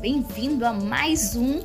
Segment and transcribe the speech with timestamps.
[0.00, 1.60] Bem-vindo a mais um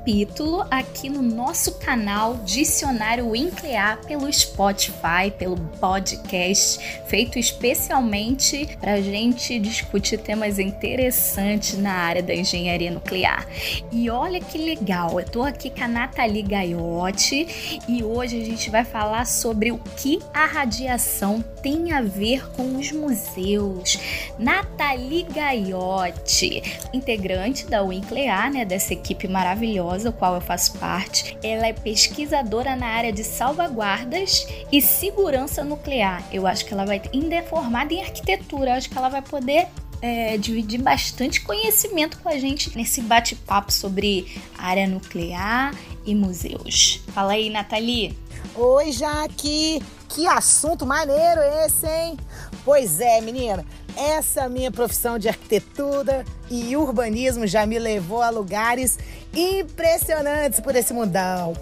[0.00, 9.58] capítulo aqui no nosso canal Dicionário Inclear pelo Spotify, pelo podcast, feito especialmente para gente
[9.58, 13.46] discutir temas interessantes na área da engenharia nuclear.
[13.92, 18.70] E olha que legal, eu tô aqui com a Nathalie Gaiotti e hoje a gente
[18.70, 23.98] vai falar sobre o que a radiação tem a ver com os museus.
[24.38, 31.36] Nathalie Gaiotti, integrante da Winclear, né, dessa equipe maravilhosa, qual eu faço parte.
[31.42, 36.22] Ela é pesquisadora na área de salvaguardas e segurança nuclear.
[36.32, 39.22] Eu acho que ela vai, ainda é formada em arquitetura, eu acho que ela vai
[39.22, 39.66] poder
[40.02, 47.02] é, dividir bastante conhecimento com a gente nesse bate-papo sobre área nuclear e museus.
[47.08, 48.16] Fala aí, Nathalie.
[48.54, 49.82] Oi, Jaque!
[50.08, 52.16] Que assunto maneiro esse, hein?
[52.64, 53.64] Pois é, menina.
[53.96, 58.98] Essa minha profissão de arquitetura e urbanismo já me levou a lugares
[59.32, 61.54] impressionantes por esse mundão.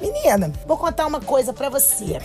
[0.00, 2.18] Menina, vou contar uma coisa para você.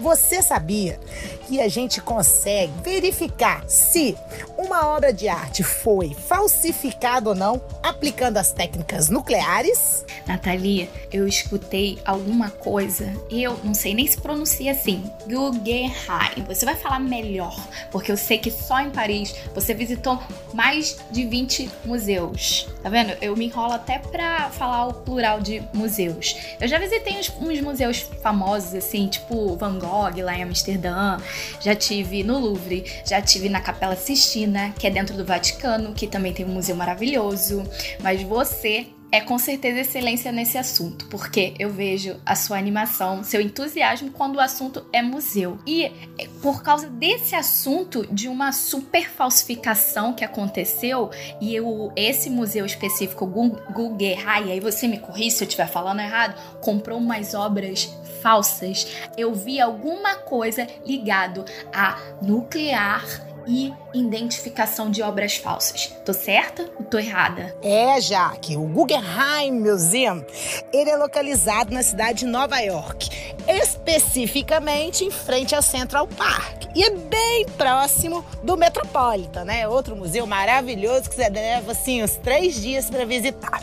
[0.00, 0.98] Você sabia
[1.46, 4.16] que a gente consegue verificar se
[4.56, 10.06] uma obra de arte foi falsificada ou não aplicando as técnicas nucleares?
[10.26, 16.44] Natalia, eu escutei alguma coisa, eu não sei nem se pronuncia assim, Guggenheim.
[16.48, 17.54] Você vai falar melhor,
[17.90, 20.18] porque eu sei que só em Paris você visitou
[20.54, 22.68] mais de 20 museus.
[22.82, 23.12] Tá vendo?
[23.20, 26.36] Eu me enrolo até pra falar o plural de museus.
[26.58, 29.89] Eu já visitei uns, uns museus famosos, assim, tipo Van Gogh
[30.22, 31.18] lá em Amsterdã,
[31.60, 36.06] já tive no Louvre, já tive na Capela Sistina, que é dentro do Vaticano, que
[36.06, 37.62] também tem um museu maravilhoso.
[38.02, 43.40] Mas você é com certeza excelência nesse assunto, porque eu vejo a sua animação, seu
[43.40, 45.58] entusiasmo quando o assunto é museu.
[45.66, 51.10] E é por causa desse assunto de uma super falsificação que aconteceu,
[51.40, 56.40] e eu, esse museu específico, Guggenheim, aí você me corri se eu estiver falando errado,
[56.60, 58.86] comprou umas obras falsas.
[59.16, 65.92] Eu vi alguma coisa ligado a nuclear e identificação de obras falsas.
[66.04, 67.52] Tô certa ou tô errada?
[67.60, 68.56] É, Jaque.
[68.56, 70.24] O Guggenheim Museum,
[70.72, 73.10] ele é localizado na cidade de Nova York,
[73.48, 76.66] especificamente em frente ao Central Park.
[76.76, 79.66] E é bem próximo do Metropolitan, né?
[79.66, 83.60] Outro museu maravilhoso que você leva, assim, uns três dias para visitar.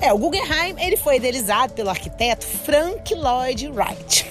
[0.00, 4.26] É, o Guggenheim ele foi idealizado pelo arquiteto Frank Lloyd Wright.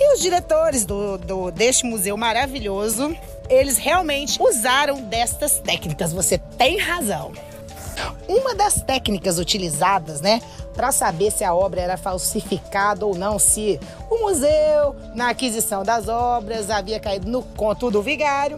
[0.00, 3.16] E os diretores do, do, deste museu maravilhoso
[3.48, 6.12] eles realmente usaram destas técnicas.
[6.12, 7.32] Você tem razão.
[8.28, 10.40] Uma das técnicas utilizadas, né,
[10.74, 16.06] para saber se a obra era falsificada ou não, se o museu, na aquisição das
[16.06, 18.56] obras, havia caído no conto do vigário,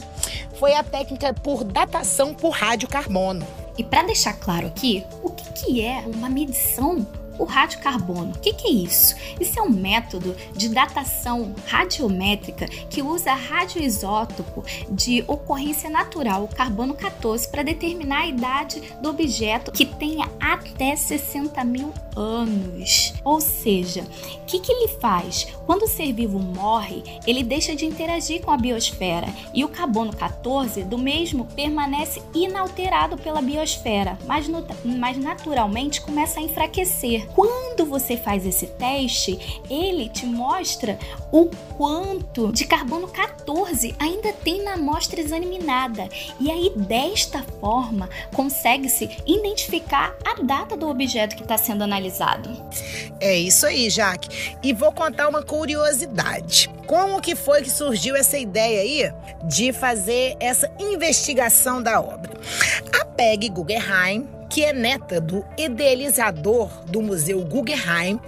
[0.58, 3.46] foi a técnica por datação por radiocarbono.
[3.78, 7.06] E para deixar claro aqui, o que, que é uma medição
[7.40, 8.32] o radiocarbono.
[8.32, 9.16] O que, que é isso?
[9.40, 17.48] Isso é um método de datação radiométrica que usa radioisótopo de ocorrência natural, carbono 14,
[17.48, 23.14] para determinar a idade do objeto que tenha até 60 mil anos.
[23.24, 25.46] Ou seja, o que, que ele faz?
[25.64, 30.12] Quando o ser vivo morre, ele deixa de interagir com a biosfera e o carbono
[30.14, 37.29] 14 do mesmo permanece inalterado pela biosfera, mas, no, mas naturalmente começa a enfraquecer.
[37.34, 40.98] Quando você faz esse teste, ele te mostra
[41.32, 41.46] o
[41.76, 46.08] quanto de carbono 14 ainda tem na amostra examinada.
[46.38, 52.50] E aí, desta forma, consegue-se identificar a data do objeto que está sendo analisado.
[53.20, 54.56] É isso aí, Jaque.
[54.62, 56.70] E vou contar uma curiosidade.
[56.86, 62.32] Como que foi que surgiu essa ideia aí de fazer essa investigação da obra?
[63.00, 68.18] A Peg Guggenheim que é neta do idealizador do Museu Guggenheim,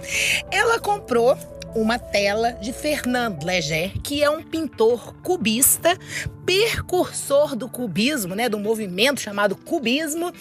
[0.49, 1.37] ela comprou
[1.75, 5.97] uma tela de Fernand Léger, que é um pintor cubista,
[6.45, 10.31] precursor do cubismo, né, do movimento chamado cubismo,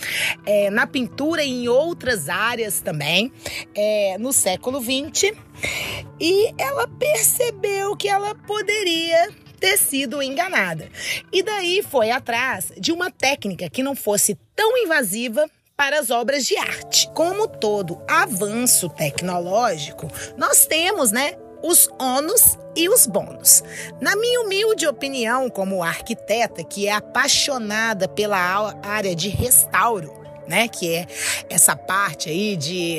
[0.44, 3.32] é, na pintura e em outras áreas também,
[3.74, 5.32] é, no século XX.
[6.20, 10.88] E ela percebeu que ela poderia ter sido enganada.
[11.32, 15.48] E daí foi atrás de uma técnica que não fosse tão invasiva
[15.82, 17.10] para as obras de arte.
[17.12, 23.64] Como todo avanço tecnológico, nós temos, né, os ônus e os bônus.
[24.00, 30.14] Na minha humilde opinião, como arquiteta que é apaixonada pela área de restauro,
[30.46, 31.04] né, que é
[31.50, 32.98] essa parte aí de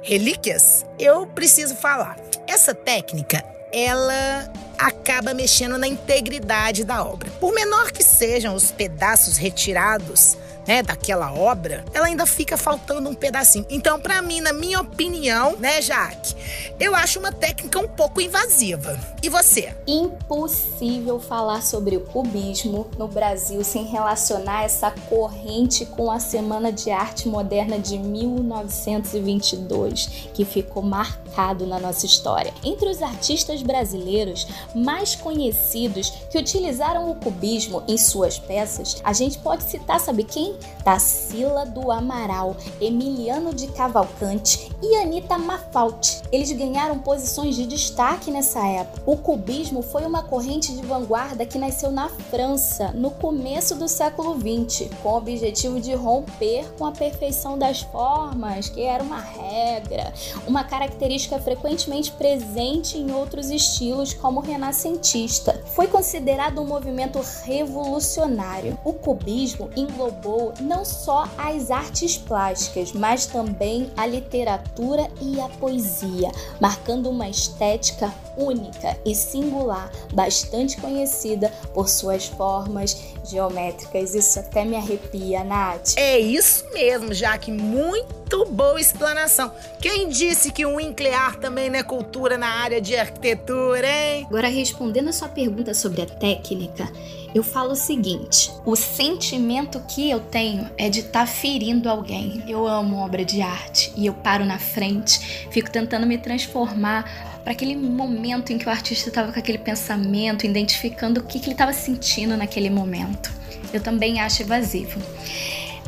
[0.00, 2.16] relíquias, eu preciso falar.
[2.46, 4.48] Essa técnica, ela
[4.78, 7.28] acaba mexendo na integridade da obra.
[7.40, 13.14] Por menor que sejam os pedaços retirados né, daquela obra, ela ainda fica faltando um
[13.14, 13.64] pedacinho.
[13.70, 16.34] Então, para mim, na minha opinião, né, Jaque,
[16.78, 18.98] eu acho uma técnica um pouco invasiva.
[19.22, 19.74] E você?
[19.86, 26.90] Impossível falar sobre o cubismo no Brasil sem relacionar essa corrente com a Semana de
[26.90, 32.52] Arte Moderna de 1922, que ficou marcado na nossa história.
[32.64, 39.38] Entre os artistas brasileiros mais conhecidos que utilizaram o cubismo em suas peças, a gente
[39.38, 40.56] pode citar, sabe quem?
[40.84, 46.22] Tarsila do Amaral, Emiliano de Cavalcante e Anita Mafalte.
[46.32, 49.02] Eles ganharam posições de destaque nessa época.
[49.04, 54.36] O cubismo foi uma corrente de vanguarda que nasceu na França no começo do século
[54.36, 60.12] XX, com o objetivo de romper com a perfeição das formas, que era uma regra,
[60.46, 65.60] uma característica frequentemente presente em outros estilos, como o renascentista.
[65.74, 68.78] Foi considerado um movimento revolucionário.
[68.84, 76.30] O cubismo englobou não só as artes plásticas, mas também a literatura e a poesia,
[76.60, 84.14] marcando uma estética única e singular, bastante conhecida por suas formas geométricas.
[84.14, 85.94] Isso até me arrepia, Nath.
[85.96, 87.50] É isso mesmo, Jaque.
[87.50, 89.52] Muito boa explanação.
[89.80, 94.26] Quem disse que o Winklear também não é cultura na área de arquitetura, hein?
[94.28, 96.90] Agora, respondendo a sua pergunta sobre a técnica,
[97.34, 102.42] eu falo o seguinte: o sentimento que eu tenho é de estar tá ferindo alguém.
[102.46, 107.52] Eu amo obra de arte e eu paro na frente, fico tentando me transformar para
[107.52, 111.54] aquele momento em que o artista estava com aquele pensamento, identificando o que, que ele
[111.54, 113.30] estava sentindo naquele momento.
[113.72, 115.00] Eu também acho evasivo.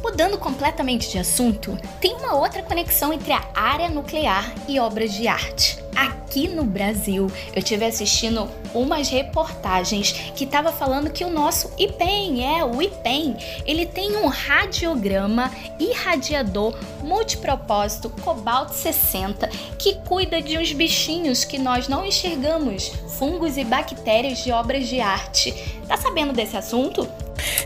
[0.03, 5.29] Mudando completamente de assunto, tem uma outra conexão entre a área nuclear e obras de
[5.29, 5.82] arte.
[5.95, 12.45] Aqui no Brasil, eu tive assistindo umas reportagens que tava falando que o nosso IPEM,
[12.45, 13.37] é o IPEM,
[13.67, 19.49] ele tem um radiograma irradiador multipropósito cobalto 60
[19.79, 25.01] que cuida de uns bichinhos que nós não enxergamos, fungos e bactérias de obras de
[25.01, 25.53] arte.
[25.87, 27.07] Tá sabendo desse assunto?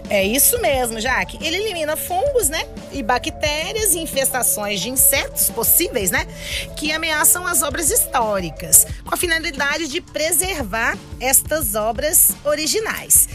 [0.08, 1.38] É isso mesmo, Jaque.
[1.40, 2.66] Ele elimina fungos, né?
[2.96, 6.26] E bactérias e infestações de insetos possíveis, né?
[6.78, 13.28] Que ameaçam as obras históricas, com a finalidade de preservar estas obras originais.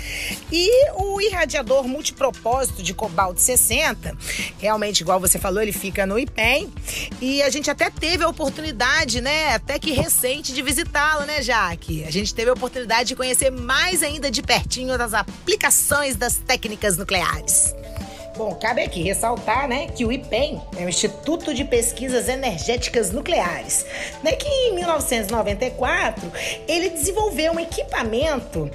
[0.52, 4.18] E o irradiador multipropósito de cobalto 60,
[4.58, 6.74] realmente, igual você falou, ele fica no IPEM.
[7.22, 9.54] E a gente até teve a oportunidade, né?
[9.54, 12.04] Até que recente, de visitá-lo, né, Jaque?
[12.04, 16.98] A gente teve a oportunidade de conhecer mais ainda de pertinho das aplicações das técnicas
[16.98, 17.76] nucleares.
[18.42, 23.86] Bom, cabe aqui ressaltar, né, que o IPEM é o Instituto de Pesquisas Energéticas Nucleares,
[24.24, 26.34] né, que em 1994
[26.68, 28.68] ele desenvolveu um equipamento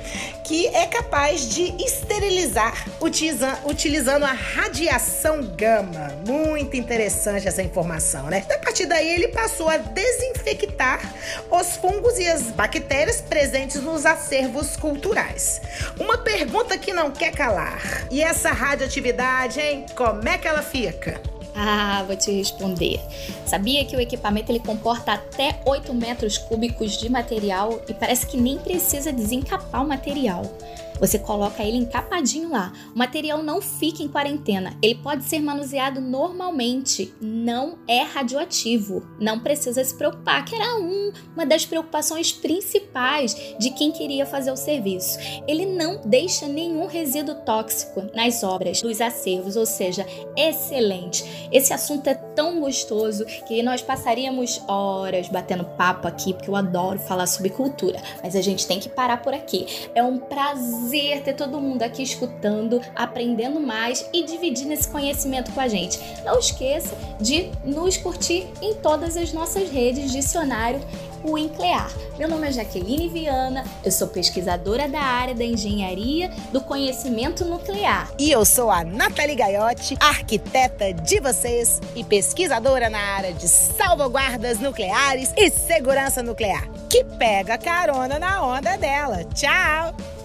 [0.45, 6.13] que é capaz de esterilizar utiliza, utilizando a radiação gama.
[6.25, 8.45] Muito interessante essa informação, né?
[8.49, 11.01] A partir daí ele passou a desinfectar
[11.51, 15.61] os fungos e as bactérias presentes nos acervos culturais.
[15.99, 18.07] Uma pergunta que não quer calar.
[18.09, 19.87] E essa radioatividade hein?
[19.95, 21.21] Como é que ela fica?
[21.55, 23.01] Ah, vou te responder.
[23.47, 28.37] Sabia que o equipamento ele comporta até 8 metros cúbicos de material e parece que
[28.37, 30.43] nem precisa desencapar o material.
[30.99, 32.73] Você coloca ele encapadinho lá.
[32.95, 34.77] O material não fica em quarentena.
[34.81, 37.13] Ele pode ser manuseado normalmente.
[37.21, 39.07] Não é radioativo.
[39.21, 44.51] Não precisa se preocupar, que era um, uma das preocupações principais de quem queria fazer
[44.51, 45.19] o serviço.
[45.47, 51.25] Ele não deixa nenhum resíduo tóxico nas obras dos acervos, ou seja, excelente.
[51.53, 56.99] Esse assunto é tão gostoso que nós passaríamos horas batendo papo aqui, porque eu adoro
[56.99, 59.67] falar sobre cultura, mas a gente tem que parar por aqui.
[59.95, 65.51] É um prazer prazer ter todo mundo aqui escutando, aprendendo mais e dividindo esse conhecimento
[65.51, 65.99] com a gente.
[66.25, 70.81] Não esqueça de nos curtir em todas as nossas redes Dicionário
[71.25, 71.91] Winclear.
[72.17, 78.13] Meu nome é Jaqueline Viana, eu sou pesquisadora da área da engenharia do conhecimento nuclear.
[78.17, 84.61] E eu sou a Nathalie Gaiotti, arquiteta de vocês e pesquisadora na área de salvaguardas
[84.61, 89.25] nucleares e segurança nuclear, que pega carona na onda dela.
[89.35, 90.16] Tchau!